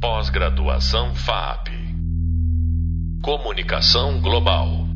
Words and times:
Pós-graduação 0.00 1.14
FAP. 1.14 1.68
Comunicação 3.22 4.18
Global. 4.22 4.86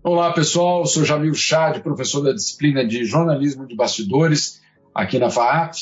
Olá 0.00 0.32
pessoal, 0.32 0.82
Eu 0.82 0.86
sou 0.86 1.04
Jamil 1.04 1.34
Chad, 1.34 1.80
professor 1.80 2.22
da 2.22 2.32
disciplina 2.32 2.86
de 2.86 3.04
jornalismo 3.04 3.66
de 3.66 3.74
bastidores 3.74 4.60
aqui 4.94 5.18
na 5.18 5.28
FAP. 5.28 5.74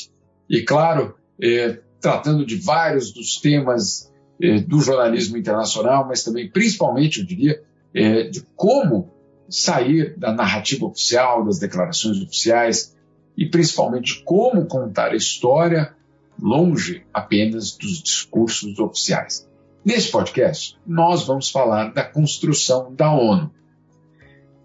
E 0.49 0.63
claro, 0.63 1.13
eh, 1.39 1.81
tratando 2.01 2.43
de 2.43 2.55
vários 2.55 3.13
dos 3.13 3.39
temas 3.39 4.11
eh, 4.41 4.61
do 4.61 4.79
jornalismo 4.79 5.37
internacional, 5.37 6.07
mas 6.07 6.23
também, 6.23 6.49
principalmente, 6.49 7.19
eu 7.19 7.27
diria, 7.27 7.61
eh, 7.93 8.23
de 8.23 8.41
como 8.55 9.13
sair 9.47 10.17
da 10.17 10.33
narrativa 10.33 10.87
oficial, 10.87 11.45
das 11.45 11.59
declarações 11.59 12.19
oficiais 12.19 12.97
e 13.37 13.47
principalmente 13.47 14.23
como 14.23 14.65
contar 14.65 15.11
a 15.11 15.15
história 15.15 15.93
longe 16.39 17.05
apenas 17.13 17.71
dos 17.71 18.01
discursos 18.01 18.79
oficiais. 18.79 19.47
Nesse 19.83 20.09
podcast, 20.09 20.77
nós 20.85 21.25
vamos 21.25 21.49
falar 21.49 21.93
da 21.93 22.03
construção 22.03 22.93
da 22.93 23.11
ONU. 23.11 23.51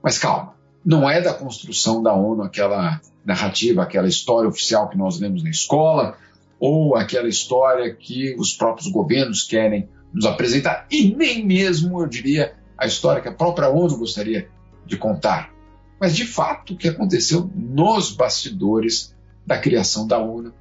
Mas 0.03 0.19
calma, 0.19 0.55
não 0.85 1.09
é 1.09 1.21
da 1.21 1.35
construção 1.35 2.03
da 2.03 2.15
ONU 2.15 2.43
aquela 2.43 3.01
narrativa, 3.25 3.83
aquela 3.83 4.09
história 4.09 4.49
oficial 4.49 4.89
que 4.89 4.97
nós 4.97 5.19
lemos 5.19 5.43
na 5.43 5.51
escola, 5.51 6.17
ou 6.61 6.97
aquela 6.97 7.29
história 7.29 7.95
que 7.95 8.35
os 8.39 8.53
próprios 8.53 8.91
governos 8.91 9.43
querem 9.43 9.89
nos 10.13 10.25
apresentar, 10.25 10.87
e 10.91 11.15
nem 11.15 11.45
mesmo, 11.45 12.01
eu 12.01 12.07
diria, 12.07 12.55
a 12.77 12.87
história 12.87 13.21
que 13.21 13.29
a 13.29 13.35
própria 13.35 13.69
ONU 13.69 13.99
gostaria 13.99 14.49
de 14.87 14.97
contar. 14.97 15.53
Mas, 16.01 16.15
de 16.15 16.25
fato, 16.25 16.73
o 16.73 16.77
que 16.77 16.89
aconteceu 16.89 17.51
nos 17.55 18.13
bastidores 18.13 19.15
da 19.45 19.59
criação 19.59 20.07
da 20.07 20.19
ONU. 20.19 20.55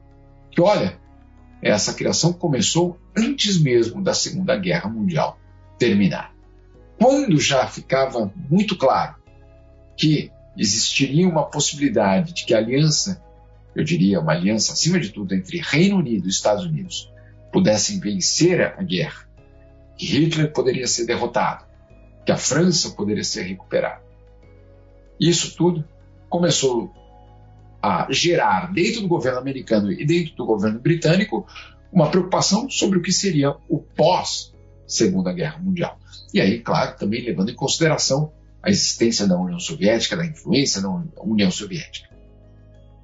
Que, 0.57 0.61
olha, 0.63 0.99
essa 1.61 1.93
criação 1.93 2.33
começou 2.33 2.99
antes 3.15 3.61
mesmo 3.61 4.03
da 4.03 4.15
Segunda 4.15 4.57
Guerra 4.57 4.89
Mundial 4.89 5.39
terminar. 5.77 6.33
Quando 6.99 7.39
já 7.39 7.67
ficava 7.67 8.33
muito 8.49 8.75
claro 8.75 9.17
que 9.95 10.31
existiria 10.57 11.29
uma 11.29 11.45
possibilidade 11.45 12.33
de 12.33 12.43
que 12.43 12.55
a 12.55 12.57
aliança, 12.57 13.23
eu 13.75 13.83
diria 13.83 14.19
uma 14.19 14.31
aliança 14.31 14.73
acima 14.73 14.99
de 14.99 15.11
tudo 15.11 15.35
entre 15.35 15.61
Reino 15.61 15.97
Unido 15.97 16.25
e 16.25 16.31
Estados 16.31 16.65
Unidos, 16.65 17.13
pudessem 17.53 17.99
vencer 17.99 18.59
a 18.59 18.81
guerra, 18.81 19.29
que 19.95 20.07
Hitler 20.07 20.51
poderia 20.51 20.87
ser 20.87 21.05
derrotado, 21.05 21.65
que 22.25 22.31
a 22.31 22.37
França 22.37 22.89
poderia 22.89 23.23
ser 23.23 23.43
recuperada. 23.43 24.01
Isso 25.19 25.55
tudo 25.55 25.87
começou 26.27 26.91
a 27.87 28.07
gerar 28.11 28.73
dentro 28.73 29.01
do 29.01 29.07
governo 29.07 29.39
americano 29.39 29.91
e 29.91 30.05
dentro 30.05 30.35
do 30.35 30.45
governo 30.45 30.79
britânico 30.79 31.45
uma 31.91 32.09
preocupação 32.09 32.69
sobre 32.69 32.99
o 32.99 33.01
que 33.01 33.11
seria 33.11 33.55
o 33.69 33.79
pós 33.79 34.53
Segunda 34.85 35.33
Guerra 35.33 35.59
Mundial. 35.59 35.97
E 36.33 36.41
aí, 36.41 36.59
claro, 36.59 36.97
também 36.97 37.23
levando 37.23 37.49
em 37.49 37.55
consideração 37.55 38.31
a 38.61 38.69
existência 38.69 39.27
da 39.27 39.37
União 39.37 39.59
Soviética, 39.59 40.17
da 40.17 40.25
influência 40.25 40.81
da 40.81 40.89
União 41.21 41.51
Soviética. 41.51 42.09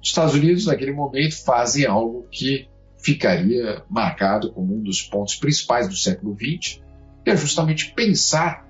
Os 0.02 0.08
Estados 0.08 0.34
Unidos, 0.34 0.66
naquele 0.66 0.92
momento, 0.92 1.42
fazem 1.44 1.86
algo 1.86 2.26
que 2.30 2.68
ficaria 2.98 3.82
marcado 3.88 4.52
como 4.52 4.74
um 4.76 4.82
dos 4.82 5.02
pontos 5.02 5.36
principais 5.36 5.88
do 5.88 5.96
século 5.96 6.34
XX, 6.34 6.82
que 7.22 7.30
é 7.30 7.36
justamente 7.36 7.92
pensar 7.92 8.66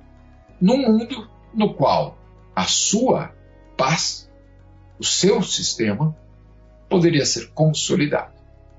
num 0.61 0.79
mundo 0.79 1.29
no 1.53 1.75
qual 1.75 2.19
a 2.55 2.65
sua 2.65 3.33
paz, 3.77 4.23
o 4.98 5.05
seu 5.05 5.42
sistema, 5.42 6.17
poderia 6.89 7.27
ser 7.27 7.50
consolidado. 7.50 8.33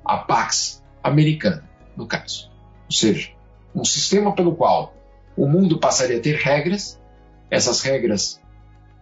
A 0.03 0.17
Pax 0.17 0.83
americana, 1.03 1.67
no 1.95 2.07
caso. 2.07 2.51
Ou 2.85 2.91
seja, 2.91 3.31
um 3.73 3.83
sistema 3.83 4.33
pelo 4.33 4.55
qual 4.55 4.95
o 5.35 5.47
mundo 5.47 5.79
passaria 5.79 6.17
a 6.17 6.21
ter 6.21 6.35
regras, 6.35 7.01
essas 7.49 7.81
regras 7.81 8.41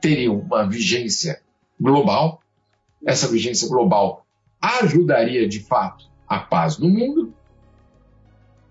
teriam 0.01 0.39
uma 0.39 0.67
vigência 0.67 1.41
global, 1.79 2.41
essa 3.05 3.27
vigência 3.27 3.67
global 3.67 4.25
ajudaria 4.61 5.47
de 5.47 5.59
fato 5.59 6.09
a 6.27 6.39
paz 6.39 6.77
no 6.77 6.89
mundo, 6.89 7.33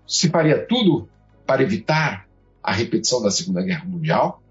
se 0.07 0.29
faria 0.29 0.65
tudo 0.65 1.07
para 1.45 1.61
evitar 1.61 2.27
a 2.61 2.71
repetição 2.71 3.21
da 3.21 3.31
Segunda 3.31 3.61
Guerra 3.61 3.85
Mundial, 3.85 4.41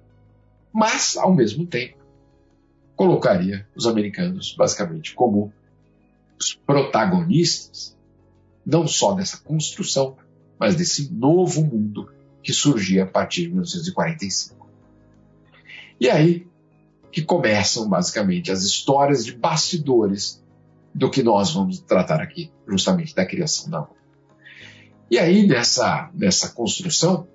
mas, 0.73 1.17
ao 1.17 1.35
mesmo 1.35 1.67
tempo, 1.67 2.02
colocaria 2.97 3.67
os 3.75 3.87
americanos 3.87 4.55
basicamente 4.57 5.15
como 5.15 5.53
os 6.39 6.55
protagonistas, 6.55 7.97
não 8.65 8.87
só 8.87 9.15
dessa 9.15 9.39
construção, 9.39 10.17
mas 10.59 10.77
desse 10.77 11.13
novo 11.13 11.65
mundo 11.65 12.13
que 12.43 12.53
surgia 12.53 13.05
a 13.05 13.07
partir 13.07 13.43
de 13.43 13.49
1945. 13.49 14.69
E 16.01 16.11
aí 16.11 16.47
que 17.13 17.23
começam 17.23 17.89
basicamente 17.89 18.51
as 18.51 18.63
histórias 18.63 19.25
de 19.25 19.33
bastidores 19.33 20.43
do 20.95 21.11
que 21.11 21.23
nós 21.23 21.53
vamos 21.53 21.79
tratar 21.81 22.21
aqui, 22.21 22.51
justamente 22.67 23.15
da 23.15 23.27
criação 23.27 23.71
da 23.71 23.81
ONU. 23.81 23.97
E 25.11 25.19
aí 25.19 25.47
nessa, 25.47 26.11
nessa 26.15 26.49
construção 26.51 27.27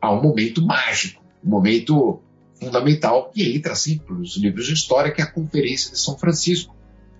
há 0.00 0.12
um 0.12 0.22
momento 0.22 0.64
mágico, 0.64 1.22
um 1.42 1.48
momento 1.48 2.20
fundamental 2.62 3.30
que 3.30 3.56
entra 3.56 3.72
assim 3.72 3.98
para 3.98 4.14
os 4.14 4.36
livros 4.36 4.66
de 4.66 4.74
história, 4.74 5.12
que 5.12 5.20
é 5.20 5.24
a 5.24 5.30
Conferência 5.30 5.90
de 5.90 5.98
São 5.98 6.16
Francisco, 6.16 6.76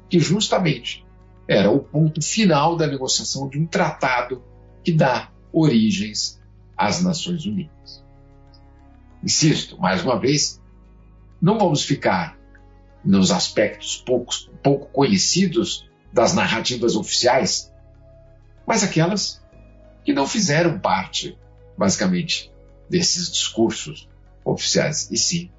que 0.08 0.20
justamente 0.20 1.04
era 1.48 1.68
o 1.68 1.80
ponto 1.80 2.22
final 2.22 2.76
da 2.76 2.86
negociação 2.86 3.48
de 3.48 3.58
um 3.58 3.66
tratado 3.66 4.42
que 4.84 4.92
dá 4.92 5.32
origens 5.52 6.40
às 6.76 7.02
Nações 7.02 7.44
Unidas. 7.44 8.04
Insisto, 9.22 9.78
mais 9.80 10.04
uma 10.04 10.18
vez, 10.18 10.60
não 11.40 11.58
vamos 11.58 11.82
ficar 11.82 12.38
nos 13.04 13.32
aspectos 13.32 13.96
pouco, 13.96 14.32
pouco 14.62 14.86
conhecidos 14.92 15.90
das 16.12 16.34
narrativas 16.34 16.94
oficiais, 16.94 17.72
mas 18.64 18.84
aquelas 18.84 19.42
que 20.04 20.12
não 20.12 20.26
fizeram 20.26 20.78
parte, 20.78 21.36
basicamente, 21.76 22.52
desses 22.88 23.30
discursos 23.30 24.08
oficiais, 24.44 25.10
e 25.10 25.16
sim 25.16 25.50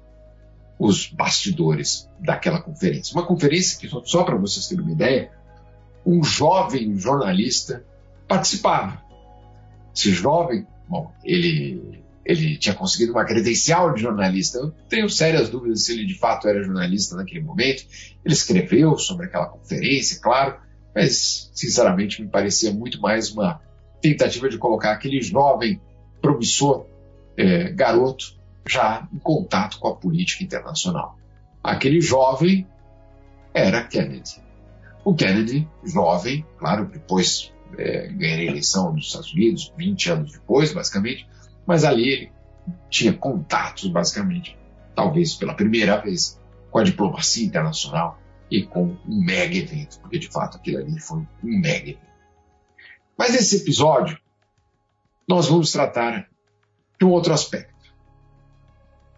os 0.78 1.08
bastidores 1.08 2.08
daquela 2.20 2.60
conferência. 2.60 3.14
Uma 3.14 3.26
conferência 3.26 3.78
que, 3.78 3.88
só 4.08 4.24
para 4.24 4.36
vocês 4.36 4.66
terem 4.66 4.84
uma 4.84 4.92
ideia, 4.92 5.30
um 6.04 6.22
jovem 6.22 6.98
jornalista 6.98 7.84
participava. 8.26 9.02
Esse 9.94 10.10
jovem, 10.10 10.66
bom, 10.88 11.12
ele, 11.24 12.02
ele 12.24 12.56
tinha 12.56 12.74
conseguido 12.74 13.12
uma 13.12 13.24
credencial 13.24 13.94
de 13.94 14.02
jornalista. 14.02 14.58
Eu 14.58 14.70
tenho 14.88 15.08
sérias 15.08 15.48
dúvidas 15.48 15.84
se 15.84 15.92
ele 15.92 16.06
de 16.06 16.18
fato 16.18 16.48
era 16.48 16.62
jornalista 16.62 17.16
naquele 17.16 17.44
momento. 17.44 17.84
Ele 18.24 18.34
escreveu 18.34 18.98
sobre 18.98 19.26
aquela 19.26 19.46
conferência, 19.46 20.20
claro, 20.20 20.56
mas 20.94 21.50
sinceramente 21.54 22.20
me 22.20 22.28
parecia 22.28 22.72
muito 22.72 23.00
mais 23.00 23.30
uma 23.30 23.60
tentativa 24.00 24.48
de 24.48 24.58
colocar 24.58 24.92
aquele 24.92 25.22
jovem 25.22 25.80
promissor 26.20 26.86
é, 27.36 27.70
garoto 27.70 28.34
já 28.66 29.06
em 29.12 29.18
contato 29.18 29.78
com 29.78 29.88
a 29.88 29.96
política 29.96 30.44
internacional. 30.44 31.18
Aquele 31.62 32.00
jovem 32.00 32.66
era 33.52 33.84
Kennedy. 33.84 34.42
O 35.04 35.14
Kennedy, 35.14 35.68
jovem, 35.84 36.44
claro, 36.58 36.86
depois 36.86 37.52
é, 37.78 38.08
ganhou 38.08 38.38
a 38.38 38.44
eleição 38.44 38.94
dos 38.94 39.06
Estados 39.06 39.32
Unidos, 39.32 39.72
20 39.76 40.10
anos 40.10 40.32
depois, 40.32 40.72
basicamente, 40.72 41.28
mas 41.66 41.84
ali 41.84 42.08
ele 42.08 42.32
tinha 42.88 43.12
contatos, 43.12 43.88
basicamente, 43.88 44.56
talvez 44.94 45.34
pela 45.34 45.54
primeira 45.54 45.98
vez, 45.98 46.40
com 46.70 46.78
a 46.78 46.84
diplomacia 46.84 47.44
internacional 47.44 48.18
e 48.50 48.64
com 48.64 48.96
um 49.06 49.24
mega 49.24 49.56
evento, 49.56 50.00
porque 50.00 50.18
de 50.18 50.28
fato 50.28 50.56
aquilo 50.56 50.78
ali 50.78 50.98
foi 50.98 51.18
um 51.18 51.28
mega 51.42 51.90
evento. 51.90 52.14
Mas 53.16 53.32
nesse 53.32 53.56
episódio, 53.56 54.18
nós 55.28 55.48
vamos 55.48 55.70
tratar 55.70 56.28
de 56.98 57.04
um 57.04 57.10
outro 57.10 57.32
aspecto 57.32 57.73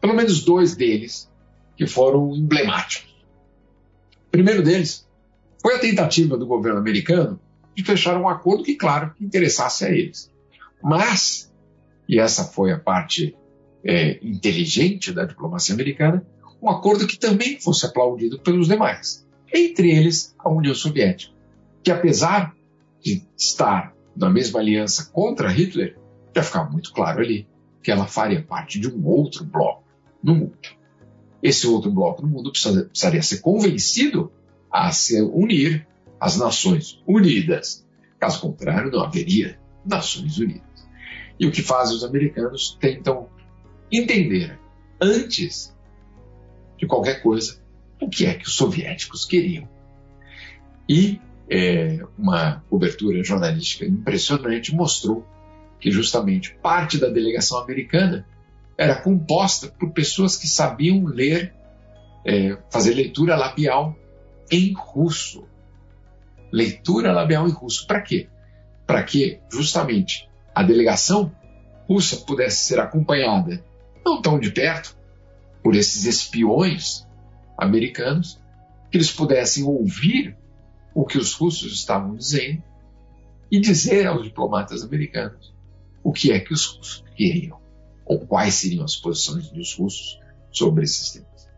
pelo 0.01 0.15
menos 0.15 0.45
dois 0.45 0.75
deles 0.75 1.31
que 1.77 1.87
foram 1.87 2.35
emblemáticos. 2.35 3.15
O 4.27 4.31
primeiro 4.31 4.63
deles 4.63 5.07
foi 5.61 5.77
a 5.77 5.79
tentativa 5.79 6.37
do 6.37 6.47
governo 6.47 6.79
americano 6.79 7.41
de 7.75 7.85
fechar 7.85 8.17
um 8.17 8.29
acordo 8.29 8.65
que, 8.65 8.75
claro, 8.75 9.13
interessasse 9.21 9.85
a 9.85 9.91
eles. 9.91 10.33
Mas, 10.83 11.53
e 12.09 12.19
essa 12.19 12.45
foi 12.45 12.73
a 12.73 12.79
parte 12.79 13.37
é, 13.85 14.19
inteligente 14.23 15.13
da 15.13 15.25
diplomacia 15.25 15.75
americana, 15.75 16.27
um 16.61 16.71
acordo 16.71 17.07
que 17.07 17.19
também 17.19 17.61
fosse 17.61 17.85
aplaudido 17.85 18.41
pelos 18.41 18.69
demais, 18.69 19.27
entre 19.53 19.91
eles 19.91 20.35
a 20.39 20.49
União 20.49 20.75
Soviética, 20.75 21.33
que 21.83 21.91
apesar 21.91 22.55
de 23.03 23.23
estar 23.37 23.95
na 24.17 24.31
mesma 24.31 24.61
aliança 24.61 25.11
contra 25.13 25.49
Hitler, 25.49 25.99
já 26.35 26.43
ficava 26.43 26.71
muito 26.71 26.93
claro 26.93 27.21
ali 27.21 27.47
que 27.83 27.91
ela 27.91 28.07
faria 28.07 28.43
parte 28.43 28.81
de 28.81 28.89
um 28.89 29.07
outro 29.07 29.45
bloco 29.45 29.86
no 30.23 30.35
mundo. 30.35 30.59
Esse 31.43 31.67
outro 31.67 31.91
bloco 31.91 32.23
no 32.23 32.29
mundo 32.29 32.51
precisaria 32.51 33.23
ser 33.23 33.41
convencido 33.41 34.33
a 34.71 34.91
se 34.91 35.21
unir 35.23 35.87
às 36.21 36.37
Nações 36.37 37.03
Unidas. 37.07 37.87
Caso 38.19 38.41
contrário, 38.41 38.91
não 38.91 39.03
haveria 39.03 39.59
Nações 39.85 40.39
Unidas. 40.39 40.63
E 41.39 41.47
o 41.47 41.53
que 41.53 41.63
fazem 41.63 41.97
os 41.97 42.05
americanos 42.05 42.77
tentam 42.81 43.29
entender, 43.93 44.59
antes 45.01 45.75
de 46.79 46.87
qualquer 46.87 47.23
coisa, 47.23 47.63
o 48.01 48.09
que 48.09 48.27
é 48.27 48.35
que 48.35 48.47
os 48.47 48.55
soviéticos 48.55 49.25
queriam. 49.25 49.69
E 50.89 51.21
é, 51.49 52.05
uma 52.19 52.65
cobertura 52.69 53.23
jornalística 53.23 53.85
impressionante 53.85 54.75
mostrou 54.75 55.25
que 55.79 55.91
justamente 55.91 56.57
parte 56.63 56.99
da 56.99 57.09
delegação 57.09 57.59
americana 57.59 58.27
era 58.77 59.01
composta 59.01 59.69
por 59.69 59.91
pessoas 59.93 60.37
que 60.37 60.47
sabiam 60.47 61.05
ler, 61.05 61.55
é, 62.25 62.59
fazer 62.71 62.95
leitura 62.95 63.37
labial 63.37 63.97
em 64.51 64.73
russo. 64.73 65.45
Leitura 66.53 67.13
labial 67.13 67.49
em 67.49 67.53
russo. 67.53 67.87
Para 67.87 68.01
quê? 68.01 68.29
Para 68.87 69.03
que 69.03 69.41
justamente 69.51 70.29
a 70.55 70.63
delegação 70.63 71.33
russa 71.89 72.17
pudesse 72.19 72.65
ser 72.65 72.79
acompanhada, 72.81 73.65
não 74.05 74.21
tão 74.21 74.39
de 74.39 74.51
perto, 74.51 74.97
por 75.63 75.75
esses 75.75 76.05
espiões 76.05 77.07
americanos, 77.59 78.41
que 78.91 78.97
eles 78.97 79.11
pudessem 79.11 79.65
ouvir 79.65 80.37
o 80.95 81.05
que 81.05 81.19
os 81.19 81.33
russos 81.35 81.73
estavam 81.73 82.15
dizendo 82.15 82.63
e 83.51 83.61
dizer 83.61 84.07
aos 84.07 84.23
diplomatas 84.23 84.83
americanos 84.83 85.55
o 86.03 86.13
que 86.13 86.33
é 86.33 86.41
que 86.41 86.53
os 86.53 86.65
russos 86.65 87.05
queriam, 87.17 87.61
ou 88.07 88.21
quais 88.21 88.55
seriam 88.55 88.85
as 88.85 88.97
posições 88.97 89.51
dos 89.51 89.75
russos 89.75 90.19
sobre 90.51 90.85
esses 90.85 91.11
temas. 91.11 91.49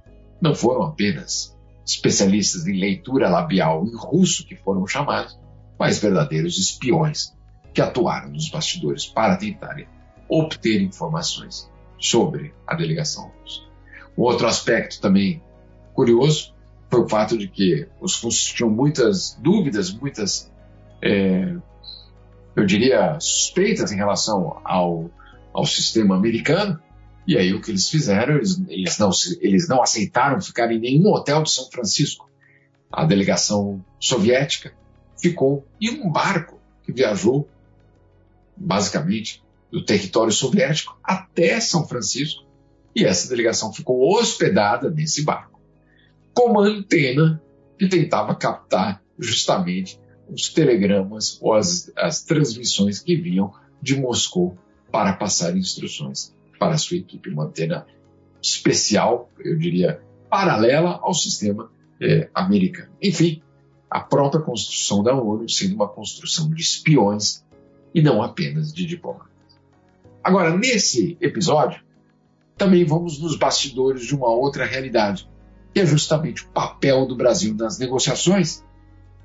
Não 0.40 0.54
foram 0.54 0.82
apenas 0.82 1.56
especialistas 1.86 2.66
em 2.66 2.78
leitura 2.78 3.28
labial 3.28 3.84
em 3.84 3.94
russo 3.94 4.46
que 4.46 4.56
foram 4.56 4.86
chamados, 4.86 5.38
mas 5.78 5.98
verdadeiros 5.98 6.58
espiões 6.58 7.32
que 7.72 7.80
atuaram 7.80 8.30
nos 8.30 8.48
bastidores 8.48 9.06
para 9.06 9.36
tentarem 9.36 9.86
obter 10.28 10.82
informações 10.82 11.70
sobre 11.98 12.54
a 12.66 12.74
delegação 12.74 13.30
russa. 13.40 13.62
Um 14.16 14.22
outro 14.22 14.46
aspecto 14.46 15.00
também 15.00 15.42
curioso 15.94 16.54
foi 16.90 17.00
o 17.00 17.08
fato 17.08 17.36
de 17.36 17.48
que 17.48 17.88
os 18.00 18.20
russos 18.20 18.52
tinham 18.52 18.70
muitas 18.70 19.38
dúvidas, 19.40 19.92
muitas, 19.92 20.50
é, 21.02 21.54
eu 22.56 22.66
diria, 22.66 23.18
suspeitas 23.20 23.92
em 23.92 23.96
relação 23.96 24.60
ao, 24.64 25.10
ao 25.58 25.66
sistema 25.66 26.14
americano, 26.14 26.80
e 27.26 27.36
aí 27.36 27.52
o 27.52 27.60
que 27.60 27.72
eles 27.72 27.88
fizeram, 27.88 28.36
eles, 28.36 28.62
eles, 28.68 28.96
não, 28.96 29.10
eles 29.40 29.68
não 29.68 29.82
aceitaram 29.82 30.40
ficar 30.40 30.70
em 30.70 30.78
nenhum 30.78 31.08
hotel 31.08 31.42
de 31.42 31.50
São 31.50 31.68
Francisco. 31.68 32.30
A 32.90 33.04
delegação 33.04 33.84
soviética 33.98 34.72
ficou 35.20 35.66
em 35.80 36.00
um 36.00 36.12
barco 36.12 36.60
que 36.84 36.92
viajou, 36.92 37.48
basicamente, 38.56 39.42
do 39.70 39.84
território 39.84 40.32
soviético 40.32 40.96
até 41.02 41.58
São 41.58 41.86
Francisco, 41.88 42.46
e 42.94 43.04
essa 43.04 43.28
delegação 43.28 43.72
ficou 43.72 44.16
hospedada 44.16 44.88
nesse 44.88 45.24
barco, 45.24 45.60
com 46.32 46.52
uma 46.52 46.62
antena 46.62 47.42
que 47.76 47.88
tentava 47.88 48.32
captar 48.36 49.02
justamente 49.18 50.00
os 50.30 50.50
telegramas 50.50 51.36
ou 51.42 51.52
as, 51.52 51.90
as 51.96 52.22
transmissões 52.22 53.00
que 53.00 53.16
vinham 53.16 53.52
de 53.82 53.96
Moscou 53.96 54.56
para 54.90 55.12
passar 55.12 55.56
instruções 55.56 56.34
para 56.58 56.74
a 56.74 56.78
sua 56.78 56.96
equipe, 56.96 57.30
uma 57.30 57.44
antena 57.44 57.86
especial, 58.42 59.30
eu 59.38 59.56
diria, 59.56 60.00
paralela 60.28 60.98
ao 61.02 61.14
sistema 61.14 61.70
é, 62.00 62.28
americano. 62.34 62.90
Enfim, 63.02 63.42
a 63.90 64.00
própria 64.00 64.42
construção 64.42 65.02
da 65.02 65.14
ONU 65.14 65.48
sendo 65.48 65.74
uma 65.74 65.88
construção 65.88 66.50
de 66.50 66.62
espiões 66.62 67.44
e 67.94 68.02
não 68.02 68.22
apenas 68.22 68.72
de 68.72 68.84
diplomatas. 68.84 69.28
Agora, 70.22 70.56
nesse 70.56 71.16
episódio, 71.20 71.82
também 72.56 72.84
vamos 72.84 73.18
nos 73.18 73.36
bastidores 73.36 74.04
de 74.04 74.14
uma 74.14 74.28
outra 74.28 74.64
realidade, 74.66 75.28
que 75.72 75.80
é 75.80 75.86
justamente 75.86 76.44
o 76.44 76.48
papel 76.48 77.06
do 77.06 77.16
Brasil 77.16 77.54
nas 77.54 77.78
negociações 77.78 78.64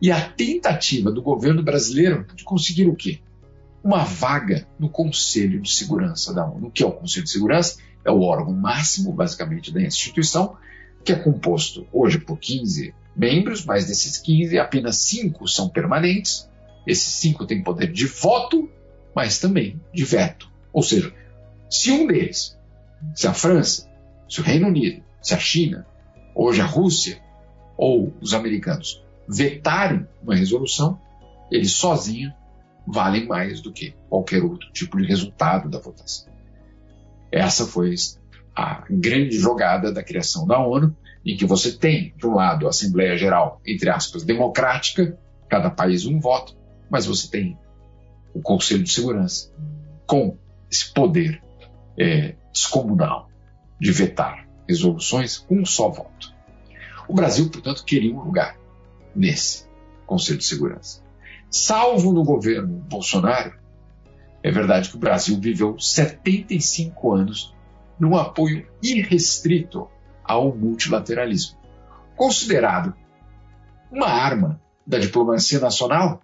e 0.01 0.11
a 0.11 0.29
tentativa 0.29 1.11
do 1.11 1.21
governo 1.21 1.63
brasileiro 1.63 2.25
de 2.35 2.43
conseguir 2.43 2.87
o 2.87 2.95
quê? 2.95 3.19
Uma 3.83 4.05
vaga 4.05 4.65
no 4.79 4.89
Conselho 4.89 5.61
de 5.61 5.69
Segurança 5.69 6.33
da 6.33 6.45
ONU. 6.45 6.67
O 6.67 6.71
que 6.71 6.83
é 6.83 6.85
o 6.85 6.91
Conselho 6.91 7.25
de 7.25 7.31
Segurança? 7.31 7.77
É 8.05 8.11
o 8.11 8.21
órgão 8.21 8.53
máximo, 8.53 9.11
basicamente, 9.11 9.73
da 9.73 9.81
instituição, 9.81 10.55
que 11.03 11.11
é 11.11 11.15
composto 11.15 11.85
hoje 11.91 12.19
por 12.19 12.37
15 12.37 12.93
membros, 13.15 13.65
mas 13.65 13.85
desses 13.85 14.17
15, 14.17 14.57
apenas 14.57 14.97
5 14.97 15.47
são 15.47 15.67
permanentes. 15.67 16.49
Esses 16.87 17.13
5 17.15 17.45
têm 17.45 17.61
poder 17.61 17.91
de 17.91 18.05
voto, 18.05 18.69
mas 19.13 19.39
também 19.39 19.79
de 19.93 20.05
veto. 20.05 20.49
Ou 20.71 20.81
seja, 20.81 21.13
se 21.69 21.91
um 21.91 22.07
deles, 22.07 22.57
se 23.13 23.27
a 23.27 23.33
França, 23.33 23.89
se 24.29 24.39
o 24.39 24.43
Reino 24.43 24.67
Unido, 24.67 25.03
se 25.21 25.33
a 25.33 25.39
China, 25.39 25.85
hoje 26.33 26.61
a 26.61 26.65
Rússia 26.65 27.21
ou 27.77 28.13
os 28.21 28.33
americanos 28.33 29.03
vetarem 29.27 30.07
uma 30.21 30.35
resolução, 30.35 30.99
eles 31.51 31.73
sozinhos 31.73 32.33
valem 32.87 33.27
mais 33.27 33.61
do 33.61 33.71
que 33.71 33.95
qualquer 34.09 34.43
outro 34.43 34.71
tipo 34.71 34.97
de 34.97 35.05
resultado 35.05 35.69
da 35.69 35.79
votação. 35.79 36.31
Essa 37.31 37.65
foi 37.65 37.95
a 38.55 38.83
grande 38.89 39.37
jogada 39.37 39.91
da 39.91 40.03
criação 40.03 40.45
da 40.45 40.59
ONU, 40.59 40.95
em 41.25 41.37
que 41.37 41.45
você 41.45 41.71
tem, 41.71 42.13
de 42.17 42.27
um 42.27 42.35
lado, 42.35 42.67
a 42.67 42.69
Assembleia 42.69 43.17
Geral, 43.17 43.61
entre 43.65 43.89
aspas, 43.89 44.23
democrática, 44.23 45.17
cada 45.49 45.69
país 45.69 46.05
um 46.05 46.19
voto, 46.19 46.55
mas 46.89 47.05
você 47.05 47.29
tem 47.29 47.57
o 48.33 48.41
Conselho 48.41 48.83
de 48.83 48.91
Segurança 48.91 49.51
com 50.05 50.37
esse 50.69 50.91
poder 50.93 51.41
é, 51.97 52.35
descomunal 52.51 53.29
de 53.79 53.91
vetar 53.91 54.47
resoluções 54.67 55.37
com 55.37 55.59
um 55.59 55.65
só 55.65 55.89
voto. 55.89 56.33
O 57.07 57.13
Brasil, 57.13 57.49
portanto, 57.49 57.83
queria 57.83 58.13
um 58.13 58.23
lugar 58.23 58.57
nesse 59.15 59.67
Conselho 60.05 60.39
de 60.39 60.45
Segurança. 60.45 61.02
Salvo 61.53 62.11
no 62.11 62.23
governo 62.23 62.83
Bolsonaro, 62.89 63.53
é 64.41 64.49
verdade 64.49 64.89
que 64.89 64.95
o 64.95 64.99
Brasil 64.99 65.39
viveu 65.39 65.77
75 65.77 67.13
anos 67.13 67.53
num 67.99 68.17
apoio 68.17 68.67
irrestrito 68.81 69.87
ao 70.23 70.55
multilateralismo, 70.55 71.59
considerado 72.15 72.95
uma 73.91 74.07
arma 74.07 74.59
da 74.85 74.97
diplomacia 74.97 75.59
nacional 75.59 76.23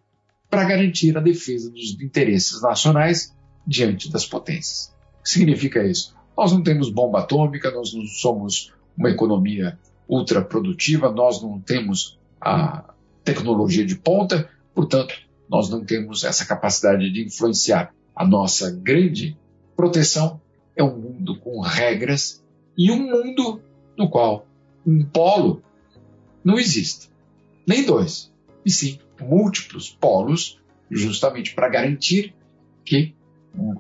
para 0.50 0.64
garantir 0.64 1.16
a 1.16 1.22
defesa 1.22 1.70
dos 1.70 1.92
interesses 2.02 2.60
nacionais 2.64 3.32
diante 3.68 4.12
das 4.12 4.26
potências. 4.26 4.92
O 5.20 5.24
que 5.24 5.30
significa 5.30 5.86
isso? 5.86 6.16
Nós 6.36 6.52
não 6.52 6.64
temos 6.64 6.90
bomba 6.90 7.20
atômica, 7.20 7.70
nós 7.70 7.94
não 7.94 8.04
somos 8.08 8.74
uma 8.98 9.12
economia 9.12 9.78
ultraprodutiva, 10.08 11.12
nós 11.12 11.40
não 11.40 11.60
temos 11.60 12.18
a 12.42 12.96
tecnologia 13.24 13.86
de 13.86 13.96
ponta, 13.96 14.50
Portanto, 14.80 15.14
nós 15.50 15.70
não 15.70 15.84
temos 15.84 16.24
essa 16.24 16.46
capacidade 16.46 17.10
de 17.12 17.26
influenciar. 17.26 17.94
A 18.16 18.26
nossa 18.26 18.70
grande 18.72 19.38
proteção 19.76 20.40
é 20.76 20.84
um 20.84 20.96
mundo 20.96 21.40
com 21.40 21.60
regras 21.62 22.44
e 22.78 22.92
um 22.92 23.10
mundo 23.10 23.62
no 23.98 24.10
qual 24.10 24.46
um 24.86 25.04
polo 25.04 25.64
não 26.44 26.58
existe, 26.58 27.10
nem 27.68 27.84
dois, 27.84 28.32
e 28.66 28.72
sim 28.72 29.00
múltiplos 29.20 29.90
polos, 29.90 30.60
justamente 30.90 31.54
para 31.54 31.68
garantir 31.68 32.34
que 32.86 33.14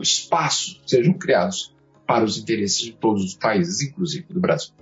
espaços 0.01 0.81
sejam 0.85 1.13
criados 1.13 1.73
para 2.05 2.25
os 2.25 2.37
interesses 2.37 2.81
de 2.81 2.91
todos 2.91 3.23
os 3.23 3.35
países, 3.35 3.81
inclusive 3.81 4.25
do 4.29 4.39
Brasil. 4.39 4.73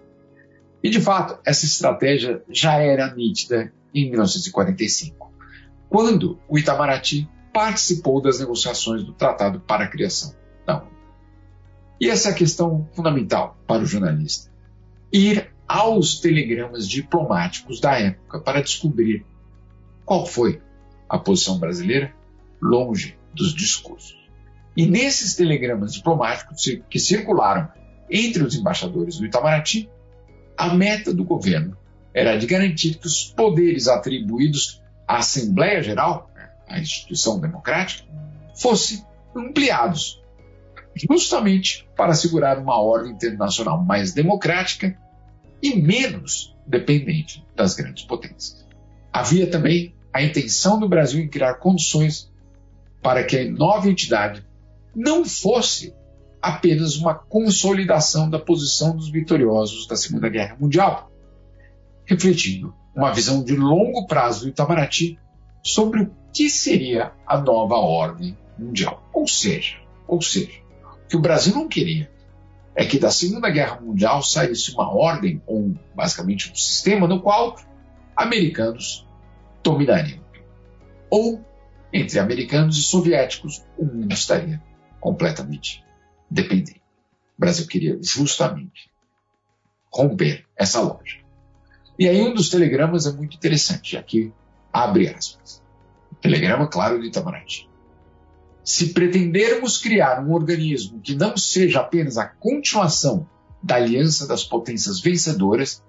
E 0.81 0.89
de 0.89 0.99
fato, 0.99 1.39
essa 1.45 1.65
estratégia 1.65 2.43
já 2.49 2.79
era 2.79 3.13
nítida 3.13 3.71
em 3.93 4.09
1945 4.09 5.31
quando 5.89 6.39
o 6.47 6.57
Itamaraty 6.57 7.29
participou 7.53 8.21
das 8.21 8.39
negociações 8.39 9.03
do 9.03 9.13
Tratado 9.13 9.59
para 9.59 9.85
a 9.85 9.87
Criação 9.87 10.35
da 10.65 10.77
ONU. 10.77 10.91
E 11.99 12.09
essa 12.09 12.29
é 12.29 12.31
a 12.31 12.35
questão 12.35 12.87
fundamental 12.93 13.57
para 13.65 13.81
o 13.81 13.85
jornalista. 13.85 14.51
Ir 15.11 15.51
aos 15.67 16.19
telegramas 16.19 16.87
diplomáticos 16.87 17.79
da 17.79 17.97
época 17.97 18.39
para 18.39 18.61
descobrir 18.61 19.25
qual 20.05 20.25
foi 20.25 20.61
a 21.09 21.17
posição 21.17 21.57
brasileira 21.59 22.13
longe 22.61 23.17
dos 23.33 23.53
discursos. 23.53 24.17
E 24.75 24.85
nesses 24.85 25.35
telegramas 25.35 25.93
diplomáticos 25.93 26.63
que 26.89 26.99
circularam 26.99 27.69
entre 28.09 28.43
os 28.43 28.55
embaixadores 28.55 29.17
do 29.17 29.25
Itamaraty, 29.25 29.89
a 30.55 30.73
meta 30.73 31.13
do 31.13 31.23
governo 31.23 31.75
era 32.13 32.37
de 32.37 32.47
garantir 32.47 32.95
que 32.95 33.07
os 33.07 33.25
poderes 33.25 33.87
atribuídos 33.87 34.81
a 35.07 35.17
Assembleia 35.17 35.81
Geral, 35.81 36.29
a 36.67 36.79
instituição 36.79 37.39
democrática, 37.39 38.07
fossem 38.55 39.05
ampliados, 39.35 40.21
justamente 41.09 41.87
para 41.95 42.11
assegurar 42.11 42.57
uma 42.57 42.79
ordem 42.81 43.13
internacional 43.13 43.83
mais 43.83 44.13
democrática 44.13 44.97
e 45.61 45.75
menos 45.75 46.55
dependente 46.65 47.45
das 47.55 47.75
grandes 47.75 48.03
potências. 48.03 48.65
Havia 49.13 49.49
também 49.49 49.95
a 50.11 50.21
intenção 50.21 50.79
do 50.79 50.89
Brasil 50.89 51.23
em 51.23 51.29
criar 51.29 51.55
condições 51.55 52.31
para 53.01 53.23
que 53.23 53.37
a 53.37 53.51
nova 53.51 53.89
entidade 53.89 54.45
não 54.95 55.23
fosse 55.23 55.93
apenas 56.41 56.95
uma 56.97 57.13
consolidação 57.13 58.29
da 58.29 58.39
posição 58.39 58.95
dos 58.95 59.09
vitoriosos 59.09 59.87
da 59.87 59.95
Segunda 59.95 60.29
Guerra 60.29 60.57
Mundial, 60.59 61.11
refletindo 62.05 62.73
uma 62.97 63.13
visão 63.13 63.43
de 63.43 63.55
longo 63.55 64.07
prazo 64.07 64.45
do 64.45 64.49
Itamaraty 64.49 65.19
sobre 65.63 66.01
o 66.01 66.11
que 66.33 66.49
seria 66.49 67.13
a 67.27 67.37
nova 67.37 67.75
ordem 67.75 68.35
mundial. 68.57 69.07
Ou 69.13 69.27
seja, 69.27 69.77
ou 70.07 70.19
seja, 70.19 70.59
o 70.83 71.07
que 71.07 71.15
o 71.15 71.21
Brasil 71.21 71.53
não 71.53 71.67
queria 71.67 72.11
é 72.75 72.83
que 72.83 72.97
da 72.97 73.11
Segunda 73.11 73.51
Guerra 73.51 73.79
Mundial 73.79 74.23
saísse 74.23 74.71
uma 74.71 74.91
ordem, 74.91 75.41
ou 75.45 75.75
basicamente 75.95 76.51
um 76.51 76.55
sistema, 76.55 77.07
no 77.07 77.21
qual 77.21 77.55
americanos 78.15 79.07
dominariam. 79.63 80.23
Ou, 81.07 81.45
entre 81.93 82.17
americanos 82.17 82.79
e 82.79 82.81
soviéticos, 82.81 83.63
o 83.77 83.85
mundo 83.85 84.11
estaria 84.11 84.61
completamente 84.99 85.83
dependente. 86.29 86.81
O 87.37 87.41
Brasil 87.41 87.67
queria 87.67 87.99
justamente 88.01 88.89
romper 89.91 90.45
essa 90.55 90.81
lógica. 90.81 91.26
E 91.97 92.07
aí 92.07 92.21
um 92.21 92.33
dos 92.33 92.49
telegramas 92.49 93.05
é 93.05 93.11
muito 93.11 93.35
interessante, 93.35 93.97
aqui 93.97 94.31
abre 94.71 95.09
aspas. 95.09 95.63
Telegrama, 96.21 96.67
claro, 96.67 96.99
do 96.99 97.05
Itamaraty. 97.05 97.67
Se 98.63 98.93
pretendermos 98.93 99.77
criar 99.77 100.23
um 100.23 100.33
organismo 100.33 100.99
que 100.99 101.15
não 101.15 101.37
seja 101.37 101.79
apenas 101.79 102.17
a 102.17 102.25
continuação 102.25 103.27
da 103.63 103.75
aliança 103.75 104.27
das 104.27 104.43
potências 104.43 104.99
vencedoras, 104.99 105.83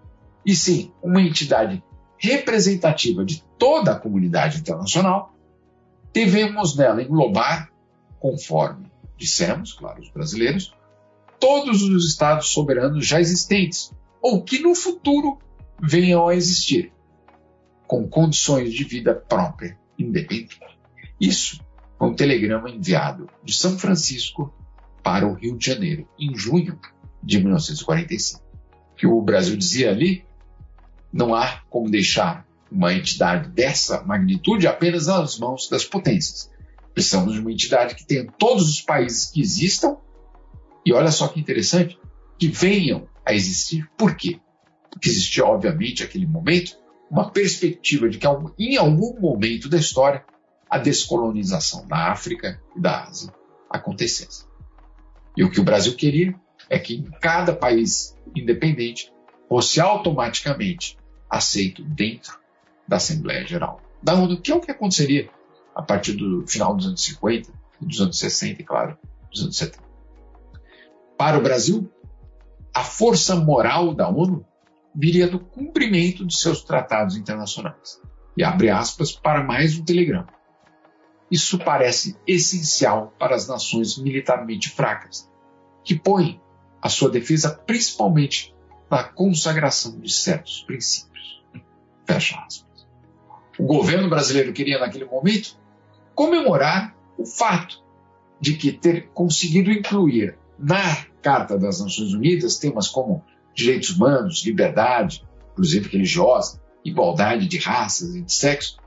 e 0.46 0.54
sim 0.54 0.92
uma 1.02 1.20
entidade 1.20 1.82
representativa 2.16 3.24
de 3.24 3.44
toda 3.58 3.92
a 3.92 3.98
comunidade 3.98 4.58
internacional, 4.58 5.34
devemos 6.12 6.76
nela 6.76 7.02
englobar, 7.02 7.70
conforme 8.18 8.90
dissemos, 9.16 9.72
claro, 9.72 10.00
os 10.00 10.10
brasileiros, 10.10 10.74
todos 11.38 11.82
os 11.82 12.08
estados 12.08 12.48
soberanos 12.48 13.06
já 13.06 13.20
existentes, 13.20 13.92
ou 14.22 14.42
que 14.42 14.60
no 14.60 14.74
futuro 14.74 15.38
venham 15.80 16.26
a 16.28 16.34
existir, 16.34 16.92
com 17.86 18.08
condições 18.08 18.72
de 18.72 18.84
vida 18.84 19.14
própria, 19.14 19.78
independente. 19.98 20.60
Isso 21.20 21.64
foi 21.98 22.08
um 22.08 22.14
telegrama 22.14 22.70
enviado 22.70 23.28
de 23.42 23.52
São 23.52 23.78
Francisco 23.78 24.54
para 25.02 25.26
o 25.26 25.34
Rio 25.34 25.56
de 25.56 25.66
Janeiro, 25.66 26.08
em 26.18 26.36
junho 26.36 26.78
de 27.22 27.38
1945. 27.38 28.42
Que 28.96 29.06
o 29.06 29.20
Brasil 29.22 29.56
dizia 29.56 29.90
ali: 29.90 30.24
não 31.12 31.34
há 31.34 31.62
como 31.70 31.90
deixar 31.90 32.46
uma 32.70 32.92
entidade 32.92 33.48
dessa 33.48 34.02
magnitude 34.04 34.66
apenas 34.66 35.06
nas 35.06 35.38
mãos 35.38 35.68
das 35.68 35.84
potências. 35.84 36.50
Precisamos 36.92 37.34
de 37.34 37.40
uma 37.40 37.52
entidade 37.52 37.94
que 37.94 38.04
tenha 38.04 38.26
todos 38.38 38.68
os 38.68 38.80
países 38.80 39.30
que 39.30 39.40
existam, 39.40 39.96
e 40.84 40.92
olha 40.92 41.10
só 41.10 41.28
que 41.28 41.40
interessante, 41.40 41.98
que 42.38 42.48
venham 42.48 43.08
a 43.24 43.32
existir. 43.32 43.88
Por 43.96 44.16
quê? 44.16 44.40
Porque 44.90 45.08
existia, 45.08 45.44
obviamente, 45.44 46.02
naquele 46.02 46.26
momento, 46.26 46.76
uma 47.10 47.30
perspectiva 47.30 48.08
de 48.08 48.18
que 48.18 48.26
em 48.58 48.76
algum 48.76 49.18
momento 49.20 49.68
da 49.68 49.78
história 49.78 50.24
a 50.68 50.78
descolonização 50.78 51.86
da 51.86 52.10
África 52.12 52.60
e 52.76 52.80
da 52.80 53.04
Ásia 53.04 53.32
acontecesse. 53.70 54.46
E 55.36 55.42
o 55.42 55.50
que 55.50 55.60
o 55.60 55.64
Brasil 55.64 55.94
queria 55.94 56.34
é 56.68 56.78
que 56.78 56.94
em 56.94 57.04
cada 57.20 57.54
país 57.54 58.16
independente 58.36 59.12
fosse 59.48 59.80
automaticamente 59.80 60.98
aceito 61.30 61.82
dentro 61.82 62.38
da 62.86 62.96
Assembleia 62.96 63.46
Geral 63.46 63.80
da 64.02 64.14
ONU, 64.14 64.40
que 64.40 64.52
é 64.52 64.54
o 64.54 64.60
que 64.60 64.70
aconteceria 64.70 65.28
a 65.74 65.82
partir 65.82 66.12
do 66.12 66.46
final 66.46 66.74
dos 66.74 66.86
anos 66.86 67.02
50, 67.02 67.52
dos 67.80 68.00
anos 68.00 68.18
60 68.18 68.62
e, 68.62 68.64
claro, 68.64 68.98
dos 69.30 69.42
anos 69.42 69.56
70. 69.56 69.82
Para 71.16 71.38
o 71.38 71.42
Brasil, 71.42 71.90
a 72.74 72.84
força 72.84 73.34
moral 73.36 73.94
da 73.94 74.08
ONU 74.08 74.44
viria 74.98 75.28
do 75.28 75.38
cumprimento 75.38 76.26
de 76.26 76.36
seus 76.36 76.64
tratados 76.64 77.16
internacionais. 77.16 78.00
E 78.36 78.42
abre 78.42 78.68
aspas 78.68 79.12
para 79.12 79.44
mais 79.44 79.78
um 79.78 79.84
telegrama. 79.84 80.26
Isso 81.30 81.56
parece 81.56 82.16
essencial 82.26 83.14
para 83.16 83.36
as 83.36 83.46
nações 83.46 83.96
militarmente 83.96 84.68
fracas, 84.68 85.30
que 85.84 85.96
põem 85.96 86.40
a 86.82 86.88
sua 86.88 87.10
defesa 87.10 87.50
principalmente 87.50 88.52
na 88.90 89.04
consagração 89.04 90.00
de 90.00 90.12
certos 90.12 90.62
princípios. 90.62 91.44
Fecha 92.04 92.36
aspas. 92.44 92.88
O 93.56 93.66
governo 93.66 94.08
brasileiro 94.08 94.52
queria, 94.52 94.80
naquele 94.80 95.04
momento, 95.04 95.56
comemorar 96.12 96.96
o 97.16 97.24
fato 97.24 97.84
de 98.40 98.54
que 98.54 98.72
ter 98.72 99.10
conseguido 99.10 99.70
incluir 99.70 100.36
na 100.58 101.04
Carta 101.22 101.56
das 101.56 101.80
Nações 101.80 102.12
Unidas 102.14 102.58
temas 102.58 102.88
como 102.88 103.24
direitos 103.58 103.90
humanos, 103.90 104.46
liberdade, 104.46 105.26
inclusive 105.50 105.88
religiosa, 105.88 106.62
igualdade 106.84 107.48
de 107.48 107.58
raças 107.58 108.14
e 108.14 108.22
de 108.22 108.32
sexo, 108.32 108.78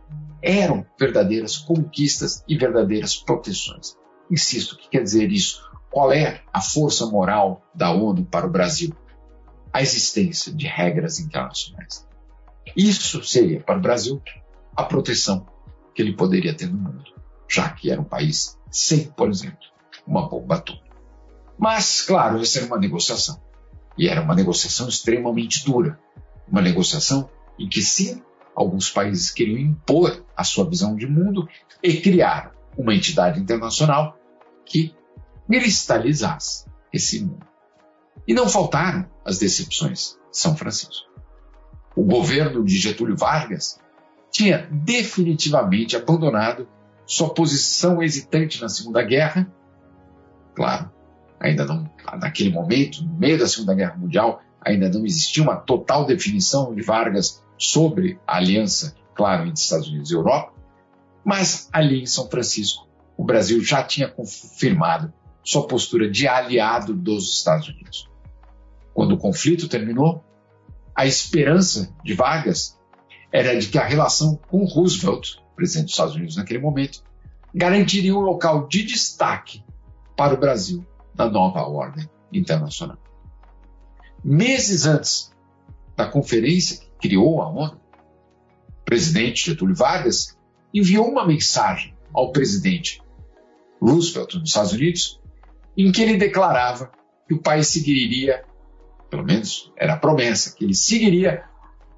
eram 0.42 0.86
verdadeiras 0.98 1.58
conquistas 1.58 2.42
e 2.48 2.58
verdadeiras 2.58 3.18
proteções. 3.18 3.98
Insisto, 4.32 4.74
o 4.74 4.78
que 4.78 4.90
quer 4.90 5.04
dizer 5.04 5.30
isso? 5.30 5.70
Qual 5.92 6.12
é 6.14 6.42
a 6.54 6.62
força 6.62 7.06
moral 7.06 7.62
da 7.76 7.92
ONU 7.92 8.24
para 8.26 8.48
o 8.48 8.50
Brasil? 8.50 8.96
A 9.74 9.82
existência 9.82 10.54
de 10.54 10.66
regras 10.66 11.20
internacionais. 11.20 12.08
Isso 12.76 13.22
seria, 13.26 13.62
para 13.62 13.78
o 13.78 13.82
Brasil, 13.82 14.22
a 14.74 14.84
proteção 14.84 15.46
que 15.94 16.02
ele 16.02 16.16
poderia 16.16 16.56
ter 16.56 16.68
no 16.68 16.78
mundo, 16.78 17.04
já 17.50 17.70
que 17.70 17.92
era 17.92 18.00
um 18.00 18.06
país 18.06 18.58
sem, 18.70 19.08
por 19.12 19.30
exemplo, 19.30 19.60
uma 20.08 20.30
bomba 20.30 20.56
atômica. 20.56 20.96
Mas, 21.60 22.02
claro, 22.02 22.40
essa 22.42 22.60
era 22.60 22.68
uma 22.68 22.80
negociação. 22.80 23.51
E 24.02 24.08
era 24.08 24.20
uma 24.20 24.34
negociação 24.34 24.90
extremamente 24.90 25.64
dura. 25.64 26.00
Uma 26.48 26.60
negociação 26.60 27.30
em 27.60 27.70
que, 27.70 27.84
sim, 27.84 28.20
alguns 28.56 28.90
países 28.90 29.30
queriam 29.30 29.60
impor 29.60 30.26
a 30.36 30.44
sua 30.44 30.68
visão 30.68 30.96
de 30.96 31.06
mundo 31.06 31.48
e 31.84 32.02
criar 32.02 32.52
uma 32.76 32.96
entidade 32.96 33.40
internacional 33.40 34.18
que 34.66 34.96
cristalizasse 35.48 36.66
esse 36.92 37.24
mundo. 37.24 37.46
E 38.28 38.34
não 38.34 38.50
faltaram 38.50 39.08
as 39.24 39.38
decepções 39.38 40.18
de 40.32 40.38
São 40.40 40.58
Francisco. 40.58 41.06
O 41.96 42.04
governo 42.04 42.66
de 42.66 42.80
Getúlio 42.80 43.16
Vargas 43.16 43.80
tinha 44.32 44.68
definitivamente 44.72 45.96
abandonado 45.96 46.68
sua 47.06 47.32
posição 47.32 48.02
hesitante 48.02 48.60
na 48.64 48.68
Segunda 48.68 49.04
Guerra. 49.04 49.48
Claro, 50.56 50.90
ainda 51.40 51.66
não, 51.66 51.86
naquele 52.20 52.52
momento, 52.52 53.04
no 53.04 53.14
meio 53.14 53.38
da 53.38 53.48
Segunda 53.48 53.74
Guerra 53.74 53.96
Mundial, 53.96 54.42
ainda 54.60 54.90
não 54.90 55.06
existia 55.06 55.44
uma 55.44 55.56
total 55.56 56.06
definição 56.06 56.74
de 56.74 56.82
Vargas 56.82 57.44
sobre 57.58 58.20
a 58.28 58.38
aliança, 58.38 58.96
claro, 59.16 59.44
entre 59.44 59.62
Estados 59.62 59.88
Unidos 59.88 60.12
e 60.12 60.16
Europa, 60.16 60.54
mas 61.24 61.70
ali 61.72 62.02
em 62.02 62.06
São 62.06 62.30
Francisco, 62.30 62.88
o 63.18 63.24
Brasil 63.24 63.64
já 63.64 63.84
tinha 63.84 64.08
confirmado 64.08 65.14
sua 65.44 65.68
postura 65.68 66.10
de 66.10 66.28
aliado 66.28 66.94
dos 66.94 67.38
Estados 67.38 67.68
Unidos. 67.68 68.10
Quando 68.94 69.14
o 69.14 69.18
conflito 69.18 69.68
terminou, 69.68 70.24
a 70.96 71.06
esperança 71.06 71.96
de 72.04 72.14
Vargas 72.14 72.78
era 73.32 73.58
de 73.58 73.68
que 73.68 73.78
a 73.78 73.86
relação 73.86 74.40
com 74.50 74.66
Roosevelt, 74.66 75.38
presidente 75.56 75.86
dos 75.86 75.94
Estados 75.94 76.16
Unidos 76.16 76.36
naquele 76.36 76.60
momento, 76.60 77.04
garantiria 77.54 78.16
um 78.16 78.22
local 78.22 78.68
de 78.68 78.84
destaque 78.84 79.64
para 80.16 80.34
o 80.34 80.38
Brasil 80.38 80.86
na 81.16 81.30
nova 81.30 81.62
ordem 81.62 82.10
internacional. 82.32 82.98
Meses 84.24 84.86
antes 84.86 85.32
da 85.96 86.08
conferência 86.08 86.80
que 86.80 87.10
criou 87.10 87.42
a 87.42 87.50
ONU, 87.50 87.80
o 88.70 88.84
presidente 88.86 89.50
Getúlio 89.50 89.76
Vargas 89.76 90.38
enviou 90.74 91.10
uma 91.10 91.26
mensagem 91.26 91.96
ao 92.14 92.32
presidente 92.32 93.02
Roosevelt 93.82 94.34
dos 94.34 94.50
Estados 94.50 94.74
Unidos, 94.74 95.20
em 95.76 95.92
que 95.92 96.02
ele 96.02 96.18
declarava 96.18 96.92
que 97.28 97.34
o 97.34 97.42
país 97.42 97.68
seguiria, 97.68 98.44
pelo 99.10 99.24
menos 99.24 99.72
era 99.76 99.94
a 99.94 99.98
promessa, 99.98 100.56
que 100.56 100.64
ele 100.64 100.76
seguiria, 100.76 101.44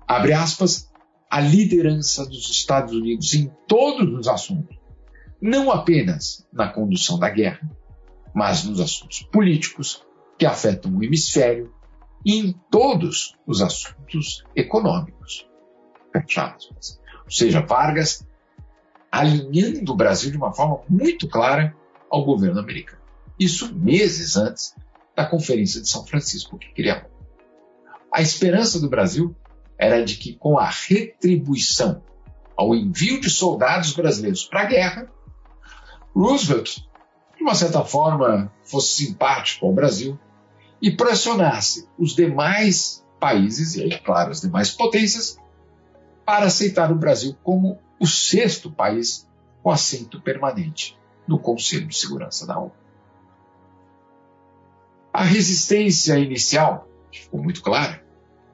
abre 0.07 0.33
aspas, 0.33 0.91
a 1.29 1.39
liderança 1.39 2.25
dos 2.25 2.49
Estados 2.49 2.93
Unidos 2.93 3.33
em 3.33 3.51
todos 3.67 4.07
os 4.13 4.27
assuntos, 4.27 4.77
não 5.41 5.71
apenas 5.71 6.47
na 6.53 6.69
condução 6.69 7.19
da 7.19 7.29
guerra, 7.29 7.69
mas 8.33 8.63
nos 8.63 8.79
assuntos 8.79 9.21
políticos 9.21 10.03
que 10.37 10.45
afetam 10.45 10.95
o 10.95 11.03
hemisfério 11.03 11.73
e 12.25 12.39
em 12.39 12.53
todos 12.71 13.35
os 13.45 13.61
assuntos 13.61 14.43
econômicos. 14.55 15.47
Ou 17.25 17.31
seja, 17.31 17.61
Vargas 17.61 18.25
alinhando 19.11 19.91
o 19.91 19.95
Brasil 19.95 20.31
de 20.31 20.37
uma 20.37 20.51
forma 20.51 20.81
muito 20.89 21.27
clara 21.27 21.75
ao 22.09 22.25
governo 22.25 22.59
americano. 22.59 23.01
Isso 23.39 23.73
meses 23.75 24.35
antes 24.37 24.75
da 25.15 25.25
Conferência 25.25 25.81
de 25.81 25.89
São 25.89 26.05
Francisco 26.05 26.57
que 26.57 26.73
criou. 26.73 27.01
A 28.11 28.21
esperança 28.21 28.79
do 28.79 28.89
Brasil 28.89 29.35
era 29.77 30.03
de 30.03 30.17
que, 30.17 30.35
com 30.35 30.57
a 30.57 30.69
retribuição 30.69 32.03
ao 32.55 32.75
envio 32.75 33.19
de 33.19 33.29
soldados 33.29 33.93
brasileiros 33.93 34.45
para 34.45 34.61
a 34.61 34.65
guerra, 34.65 35.11
Roosevelt, 36.15 36.83
de 37.43 37.49
uma 37.49 37.55
certa 37.55 37.83
forma, 37.83 38.49
fosse 38.63 39.03
simpático 39.03 39.65
ao 39.65 39.73
Brasil 39.73 40.17
e 40.81 40.89
pressionasse 40.89 41.89
os 41.99 42.15
demais 42.15 43.05
países, 43.19 43.75
e 43.75 43.83
aí, 43.83 43.99
claro, 43.99 44.31
as 44.31 44.39
demais 44.39 44.71
potências, 44.71 45.37
para 46.25 46.45
aceitar 46.45 46.89
o 46.89 46.95
Brasil 46.95 47.35
como 47.43 47.77
o 47.99 48.07
sexto 48.07 48.71
país 48.71 49.27
com 49.61 49.69
assento 49.69 50.21
permanente 50.21 50.97
no 51.27 51.37
Conselho 51.37 51.85
de 51.85 51.97
Segurança 51.97 52.47
da 52.47 52.57
ONU. 52.57 52.71
A 55.11 55.23
resistência 55.23 56.17
inicial, 56.17 56.87
que 57.11 57.23
ficou 57.23 57.43
muito 57.43 57.61
clara, 57.61 58.05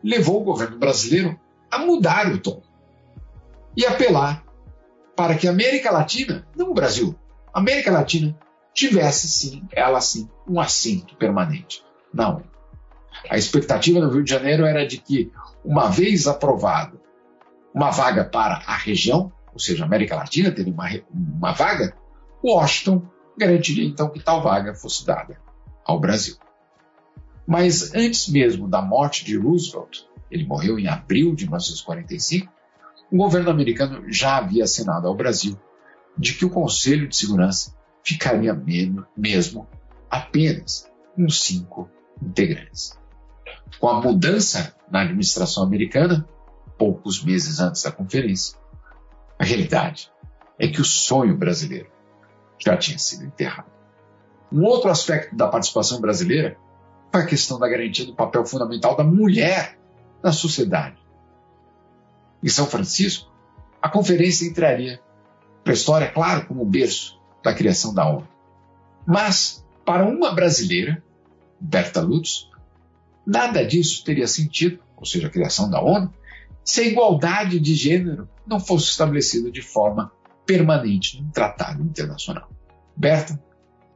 levou 0.04 0.42
o 0.42 0.46
governo 0.46 0.80
brasileiro 0.80 1.40
a 1.70 1.78
mudar 1.78 2.28
o 2.32 2.40
tom 2.40 2.64
e 3.78 3.86
apelar 3.86 4.44
para 5.16 5.36
que 5.36 5.48
a 5.48 5.52
América 5.52 5.92
Latina, 5.92 6.48
não 6.56 6.72
o 6.72 6.74
Brasil, 6.74 7.16
a 7.54 7.60
América 7.60 7.92
Latina 7.92 8.36
tivesse 8.74 9.28
sim, 9.28 9.68
ela 9.72 10.02
sim, 10.02 10.30
um 10.48 10.60
assento 10.60 11.16
permanente 11.16 11.84
na 12.14 12.30
ONU. 12.30 12.50
A 13.30 13.38
expectativa 13.38 14.00
no 14.00 14.10
Rio 14.10 14.24
de 14.24 14.30
Janeiro 14.30 14.66
era 14.66 14.86
de 14.86 14.98
que, 14.98 15.32
uma 15.64 15.90
vez 15.90 16.28
aprovado 16.28 17.00
uma 17.74 17.92
vaga 17.92 18.24
para 18.24 18.62
a 18.66 18.76
região, 18.76 19.32
ou 19.54 19.60
seja, 19.60 19.84
a 19.84 19.88
América 19.88 20.16
Latina 20.16 20.52
teria 20.52 20.74
uma, 20.74 20.88
uma 21.12 21.52
vaga, 21.52 21.96
Washington 22.44 23.04
garantiria 23.38 23.86
então 23.86 24.10
que 24.10 24.20
tal 24.20 24.42
vaga 24.42 24.74
fosse 24.74 25.06
dada 25.06 25.40
ao 25.86 26.00
Brasil. 26.00 26.36
Mas 27.48 27.94
antes 27.94 28.30
mesmo 28.30 28.68
da 28.68 28.82
morte 28.82 29.26
de 29.26 29.38
Roosevelt, 29.38 30.04
ele 30.30 30.46
morreu 30.46 30.78
em 30.78 30.88
abril 30.88 31.34
de 31.36 31.46
1945, 31.46 32.52
o 33.12 33.18
governo 33.18 33.50
americano 33.50 34.04
já 34.12 34.38
havia 34.38 34.64
assinado 34.64 35.08
ao 35.08 35.16
Brasil 35.16 35.58
de 36.18 36.34
que 36.34 36.46
o 36.46 36.50
Conselho 36.50 37.08
de 37.08 37.16
Segurança 37.16 37.74
ficaria 38.04 38.54
mesmo 39.16 39.68
apenas 40.10 40.90
com 41.16 41.30
cinco 41.30 41.90
integrantes. 42.22 42.98
Com 43.80 43.90
a 43.90 44.02
mudança 44.02 44.76
na 44.90 45.02
administração 45.02 45.64
americana, 45.64 46.28
poucos 46.78 47.24
meses 47.24 47.60
antes 47.60 47.84
da 47.84 47.92
conferência, 47.92 48.58
a 49.38 49.44
realidade 49.44 50.12
é 50.58 50.68
que 50.68 50.82
o 50.82 50.86
sonho 50.86 51.38
brasileiro 51.38 51.90
já 52.58 52.76
tinha 52.76 52.98
sido 52.98 53.26
enterrado. 53.26 53.70
Um 54.52 54.64
outro 54.64 54.90
aspecto 54.90 55.36
da 55.36 55.48
participação 55.48 56.02
brasileira 56.02 56.58
foi 57.12 57.22
a 57.22 57.26
questão 57.26 57.60
da 57.60 57.70
garantia 57.70 58.06
do 58.06 58.16
papel 58.16 58.46
fundamental 58.46 58.96
da 58.96 59.04
mulher 59.04 59.80
na 60.24 60.32
sociedade. 60.32 60.98
Em 62.44 62.50
São 62.50 62.66
Francisco, 62.66 63.32
a 63.82 63.90
conferência 63.90 64.46
entraria 64.46 65.02
para 65.64 65.74
a 65.74 65.76
história, 65.76 66.12
claro, 66.12 66.46
como 66.48 66.66
berço 66.66 67.19
da 67.50 67.56
criação 67.56 67.94
da 67.94 68.08
ONU. 68.08 68.28
Mas, 69.06 69.66
para 69.84 70.06
uma 70.06 70.34
brasileira, 70.34 71.04
Berta 71.60 72.00
Lutz, 72.00 72.48
nada 73.26 73.66
disso 73.66 74.04
teria 74.04 74.28
sentido, 74.28 74.80
ou 74.96 75.06
seja, 75.06 75.28
a 75.28 75.32
criação 75.32 75.70
da 75.70 75.82
ONU, 75.82 76.14
se 76.64 76.82
a 76.82 76.84
igualdade 76.86 77.60
de 77.60 77.74
gênero 77.74 78.30
não 78.46 78.60
fosse 78.60 78.86
estabelecida 78.86 79.52
de 79.52 79.62
forma 79.62 80.12
permanente 80.46 81.20
num 81.22 81.32
tratado 81.32 81.82
internacional. 81.82 82.50
Berta 82.96 83.42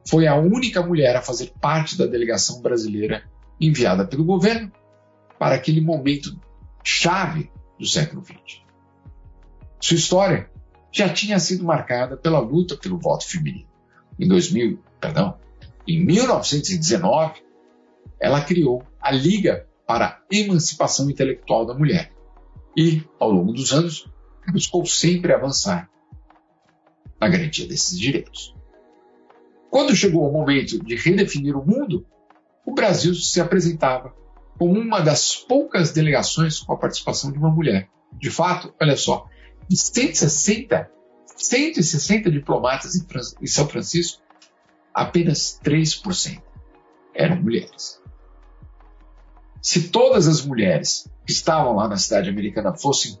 foi 0.08 0.26
a 0.26 0.34
única 0.34 0.82
mulher 0.82 1.16
a 1.16 1.22
fazer 1.22 1.52
parte 1.60 1.96
da 1.96 2.06
delegação 2.06 2.60
brasileira 2.60 3.22
enviada 3.60 4.04
pelo 4.04 4.24
governo 4.24 4.72
para 5.38 5.54
aquele 5.54 5.80
momento 5.80 6.38
chave 6.82 7.50
do 7.78 7.86
século 7.86 8.24
XX. 8.24 8.62
Sua 9.80 9.96
história 9.96 10.50
já 10.94 11.08
tinha 11.08 11.40
sido 11.40 11.64
marcada 11.64 12.16
pela 12.16 12.38
luta 12.38 12.76
pelo 12.76 12.98
voto 12.98 13.28
feminino. 13.28 13.68
Em 14.18 14.28
2000, 14.28 14.78
perdão, 15.00 15.36
em 15.86 16.04
1919, 16.06 17.42
ela 18.20 18.40
criou 18.40 18.84
a 19.00 19.10
Liga 19.10 19.66
para 19.84 20.06
a 20.06 20.20
Emancipação 20.30 21.10
Intelectual 21.10 21.66
da 21.66 21.74
Mulher, 21.74 22.12
e, 22.76 23.04
ao 23.18 23.30
longo 23.30 23.52
dos 23.52 23.72
anos, 23.72 24.08
buscou 24.52 24.86
sempre 24.86 25.32
avançar 25.32 25.90
na 27.20 27.28
garantia 27.28 27.66
desses 27.66 27.98
direitos. 27.98 28.54
Quando 29.70 29.94
chegou 29.94 30.28
o 30.28 30.32
momento 30.32 30.82
de 30.82 30.94
redefinir 30.94 31.56
o 31.56 31.66
mundo, 31.66 32.06
o 32.64 32.72
Brasil 32.72 33.14
se 33.14 33.40
apresentava 33.40 34.14
como 34.58 34.78
uma 34.78 35.00
das 35.00 35.34
poucas 35.34 35.92
delegações 35.92 36.60
com 36.60 36.72
a 36.72 36.76
participação 36.76 37.32
de 37.32 37.38
uma 37.38 37.50
mulher. 37.50 37.88
De 38.12 38.30
fato, 38.30 38.72
olha 38.80 38.96
só, 38.96 39.28
de 39.68 39.76
160, 39.76 40.90
160 41.36 42.30
diplomatas 42.30 42.94
em 42.94 43.46
São 43.46 43.68
Francisco, 43.68 44.22
apenas 44.92 45.60
3% 45.64 46.42
eram 47.14 47.42
mulheres. 47.42 48.00
Se 49.60 49.88
todas 49.88 50.28
as 50.28 50.44
mulheres 50.44 51.08
que 51.26 51.32
estavam 51.32 51.76
lá 51.76 51.88
na 51.88 51.96
cidade 51.96 52.28
americana 52.28 52.76
fossem 52.76 53.18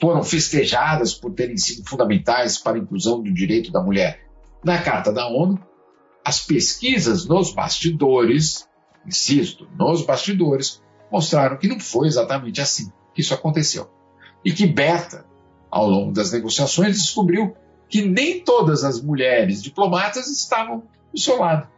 foram 0.00 0.22
festejadas 0.22 1.12
por 1.12 1.32
terem 1.34 1.58
sido 1.58 1.86
fundamentais 1.86 2.56
para 2.56 2.78
a 2.78 2.80
inclusão 2.80 3.22
do 3.22 3.32
direito 3.32 3.70
da 3.70 3.82
mulher 3.82 4.26
na 4.64 4.82
Carta 4.82 5.12
da 5.12 5.26
ONU, 5.28 5.62
as 6.24 6.40
pesquisas 6.40 7.26
nos 7.26 7.52
bastidores, 7.52 8.66
insisto, 9.06 9.68
nos 9.78 10.02
bastidores, 10.02 10.82
mostraram 11.10 11.58
que 11.58 11.68
não 11.68 11.78
foi 11.78 12.06
exatamente 12.06 12.60
assim 12.60 12.90
que 13.14 13.20
isso 13.20 13.34
aconteceu. 13.34 13.90
E 14.44 14.52
que 14.52 14.66
Berta, 14.66 15.26
ao 15.70 15.88
longo 15.88 16.12
das 16.12 16.32
negociações, 16.32 16.96
descobriu 16.96 17.54
que 17.88 18.02
nem 18.02 18.42
todas 18.42 18.84
as 18.84 19.00
mulheres 19.00 19.62
diplomatas 19.62 20.28
estavam 20.28 20.84
do 21.12 21.20
seu 21.20 21.38
lado. 21.38 21.68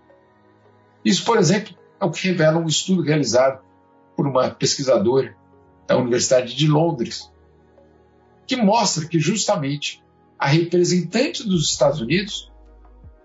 Isso, 1.04 1.24
por 1.24 1.38
exemplo, 1.38 1.74
é 2.00 2.04
o 2.04 2.10
que 2.10 2.28
revela 2.28 2.58
um 2.58 2.66
estudo 2.66 3.02
realizado 3.02 3.62
por 4.16 4.26
uma 4.26 4.50
pesquisadora 4.50 5.36
da 5.86 5.96
Universidade 5.96 6.54
de 6.54 6.66
Londres, 6.66 7.30
que 8.46 8.56
mostra 8.56 9.06
que 9.06 9.18
justamente 9.18 10.02
a 10.38 10.46
representante 10.46 11.44
dos 11.44 11.70
Estados 11.70 12.00
Unidos, 12.00 12.52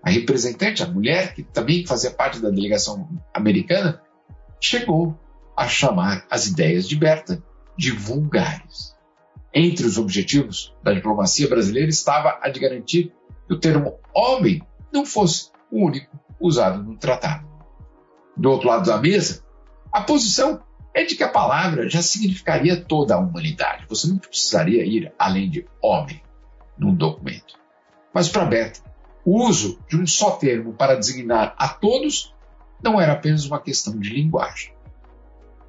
a 0.02 0.10
representante, 0.10 0.82
a 0.82 0.86
mulher 0.86 1.34
que 1.34 1.42
também 1.42 1.86
fazia 1.86 2.10
parte 2.10 2.40
da 2.40 2.50
delegação 2.50 3.08
americana, 3.34 4.02
chegou 4.60 5.18
a 5.56 5.68
chamar 5.68 6.26
as 6.30 6.46
ideias 6.46 6.88
de 6.88 6.96
Berta 6.96 7.42
de 7.76 7.90
vulgares. 7.90 8.96
Entre 9.52 9.86
os 9.86 9.96
objetivos 9.96 10.74
da 10.82 10.92
diplomacia 10.92 11.48
brasileira 11.48 11.88
estava 11.88 12.38
a 12.42 12.48
de 12.48 12.60
garantir 12.60 13.12
que 13.46 13.54
o 13.54 13.58
termo 13.58 13.98
homem 14.14 14.62
não 14.92 15.06
fosse 15.06 15.50
o 15.70 15.86
único 15.86 16.18
usado 16.40 16.82
no 16.82 16.96
tratado. 16.96 17.46
Do 18.36 18.50
outro 18.50 18.68
lado 18.68 18.86
da 18.86 18.98
mesa, 18.98 19.42
a 19.92 20.02
posição 20.02 20.62
é 20.94 21.04
de 21.04 21.16
que 21.16 21.24
a 21.24 21.28
palavra 21.28 21.88
já 21.88 22.02
significaria 22.02 22.80
toda 22.80 23.14
a 23.14 23.18
humanidade. 23.18 23.86
Você 23.88 24.06
não 24.08 24.18
precisaria 24.18 24.84
ir 24.84 25.12
além 25.18 25.50
de 25.50 25.66
homem 25.82 26.22
num 26.78 26.94
documento. 26.94 27.58
Mas 28.12 28.28
para 28.28 28.44
Beta, 28.44 28.80
o 29.24 29.44
uso 29.46 29.78
de 29.88 29.96
um 29.96 30.06
só 30.06 30.32
termo 30.32 30.72
para 30.72 30.94
designar 30.94 31.54
a 31.58 31.68
todos 31.68 32.34
não 32.82 33.00
era 33.00 33.12
apenas 33.12 33.44
uma 33.44 33.60
questão 33.60 33.98
de 33.98 34.10
linguagem, 34.10 34.72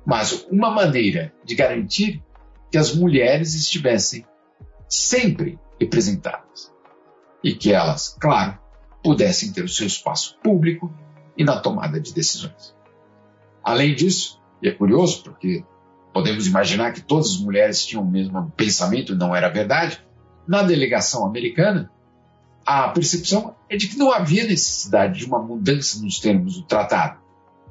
mas 0.05 0.45
uma 0.49 0.69
maneira 0.69 1.33
de 1.43 1.55
garantir 1.55 2.23
que 2.71 2.77
as 2.77 2.95
mulheres 2.95 3.55
estivessem 3.55 4.25
sempre 4.87 5.59
representadas 5.79 6.71
e 7.43 7.53
que 7.53 7.71
elas, 7.71 8.17
claro, 8.19 8.57
pudessem 9.03 9.51
ter 9.51 9.63
o 9.63 9.69
seu 9.69 9.87
espaço 9.87 10.37
público 10.43 10.93
e 11.37 11.43
na 11.43 11.59
tomada 11.59 11.99
de 11.99 12.13
decisões. 12.13 12.75
Além 13.63 13.95
disso, 13.95 14.41
e 14.61 14.67
é 14.67 14.71
curioso 14.71 15.23
porque 15.23 15.63
podemos 16.13 16.47
imaginar 16.47 16.91
que 16.91 17.01
todas 17.01 17.27
as 17.27 17.37
mulheres 17.37 17.85
tinham 17.85 18.03
o 18.03 18.11
mesmo 18.11 18.51
pensamento, 18.57 19.15
não 19.15 19.35
era 19.35 19.47
verdade. 19.49 20.03
Na 20.47 20.63
delegação 20.63 21.25
americana, 21.25 21.91
a 22.65 22.89
percepção 22.89 23.55
é 23.69 23.77
de 23.77 23.87
que 23.87 23.97
não 23.97 24.11
havia 24.11 24.43
necessidade 24.45 25.19
de 25.19 25.25
uma 25.25 25.41
mudança 25.41 26.01
nos 26.01 26.19
termos 26.19 26.55
do 26.55 26.63
tratado, 26.63 27.19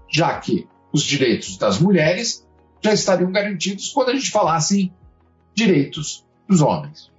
já 0.09 0.39
que 0.39 0.67
os 0.93 1.03
direitos 1.03 1.59
das 1.59 1.79
mulheres 1.79 2.48
já 2.83 2.93
estariam 2.93 3.31
garantidos 3.33 3.91
quando 3.91 4.11
a 4.11 4.15
gente 4.15 4.31
falasse 4.31 4.81
em 4.83 4.93
direitos 5.55 6.27
dos 6.49 6.61
homens. 6.61 7.11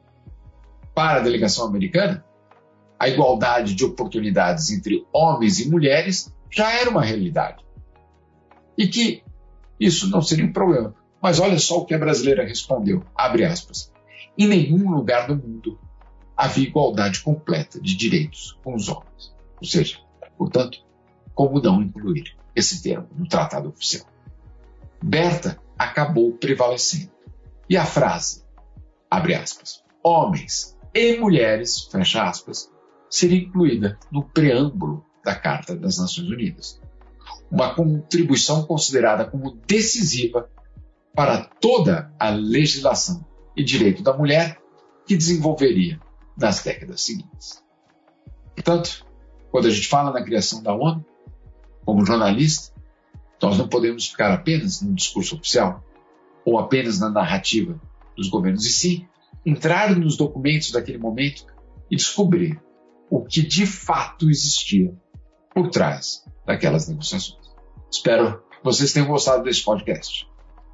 Para 0.93 1.19
a 1.19 1.24
delegação 1.24 1.67
americana, 1.67 2.24
a 3.00 3.08
igualdade 3.08 3.76
de 3.76 3.86
oportunidades 3.86 4.69
entre 4.72 5.06
homens 5.13 5.60
e 5.60 5.69
mulheres 5.69 6.34
já 6.52 6.72
era 6.74 6.89
uma 6.89 7.04
realidade. 7.04 7.63
E 8.78 8.88
que 8.88 9.24
isso 9.80 10.10
não 10.10 10.22
seria 10.22 10.45
um 10.45 10.52
problema. 10.52 10.93
Mas 11.22 11.39
olha 11.39 11.60
só 11.60 11.80
o 11.80 11.86
que 11.86 11.93
a 11.93 12.00
brasileira 12.00 12.45
respondeu, 12.45 13.04
abre 13.15 13.45
aspas. 13.45 13.91
Em 14.38 14.48
nenhum 14.48 14.89
lugar 14.91 15.28
do 15.28 15.36
mundo 15.36 15.80
havia 16.36 16.67
igualdade 16.67 17.22
completa 17.22 17.80
de 17.80 17.95
direitos 17.95 18.58
com 18.63 18.74
os 18.74 18.88
homens. 18.88 19.36
Ou 19.62 19.67
seja, 19.67 20.00
portanto, 20.38 20.80
como 21.34 21.62
não 21.62 21.82
incluir 21.82 22.36
esse 22.56 22.82
termo 22.82 23.08
no 23.17 23.28
tratado 23.28 23.69
oficial? 23.69 24.06
Berta 25.02 25.60
acabou 25.78 26.34
prevalecendo. 26.34 27.12
E 27.70 27.78
a 27.78 27.86
frase, 27.86 28.44
abre 29.10 29.36
aspas, 29.36 29.84
homens 30.04 30.78
e 30.94 31.18
mulheres, 31.18 31.88
fecha 31.92 32.24
aspas, 32.24 32.72
seria 33.10 33.40
incluída 33.40 33.98
no 34.12 34.24
preâmbulo 34.24 35.06
da 35.24 35.36
Carta 35.36 35.76
das 35.76 35.98
Nações 35.98 36.30
Unidas. 36.30 36.82
Uma 37.52 37.74
contribuição 37.74 38.66
considerada 38.66 39.26
como 39.26 39.60
decisiva 39.68 40.50
para 41.14 41.44
toda 41.44 42.14
a 42.20 42.30
legislação 42.30 43.26
e 43.56 43.64
direito 43.64 44.04
da 44.04 44.16
mulher 44.16 44.60
que 45.06 45.16
desenvolveria 45.18 46.00
nas 46.38 46.62
décadas 46.64 47.02
seguintes. 47.02 47.64
Portanto, 48.56 49.06
quando 49.52 49.68
a 49.68 49.72
gente 49.72 49.88
fala 49.88 50.12
na 50.12 50.24
criação 50.24 50.62
da 50.62 50.74
ONU, 50.74 51.06
como 51.84 52.06
jornalista, 52.06 52.74
nós 53.41 53.58
não 53.58 53.67
podemos 53.67 54.08
ficar 54.08 54.34
apenas 54.34 54.82
no 54.82 54.93
discurso 54.93 55.36
oficial 55.36 55.84
ou 56.45 56.60
apenas 56.60 56.99
na 56.99 57.10
narrativa 57.10 57.80
dos 58.15 58.30
governos, 58.30 58.65
e 58.65 58.71
sim 58.71 59.08
entrar 59.45 59.95
nos 59.95 60.17
documentos 60.17 60.71
daquele 60.71 60.97
momento 60.97 61.45
e 61.89 61.95
descobrir 61.95 62.62
o 63.10 63.23
que 63.23 63.41
de 63.41 63.65
fato 63.65 64.30
existia 64.30 64.93
por 65.54 65.69
trás 65.69 66.23
daquelas 66.45 66.88
negociações. 66.88 67.39
Espero 67.91 68.39
que 68.49 68.63
vocês 68.63 68.93
tenham 68.93 69.08
gostado 69.08 69.43
desse 69.43 69.63
podcast. 69.63 70.28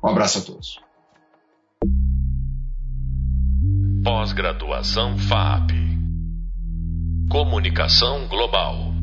Um 0.03 0.09
abraço 0.09 0.39
a 0.39 0.41
todos. 0.41 0.79
Pós-graduação 4.03 5.17
FAP 5.17 5.71
Comunicação 7.29 8.27
Global 8.27 8.94